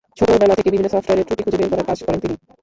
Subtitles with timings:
[0.19, 2.35] ছোটবেলা থেকে বিভিন্ন সফটওয়্যারে ত্রুটি খুঁজে বের করার কাজ করেন তিনি।